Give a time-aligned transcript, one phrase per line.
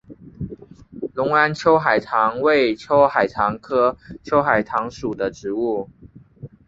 [1.13, 5.91] 隆安秋海棠为秋海棠科秋海棠属的植物。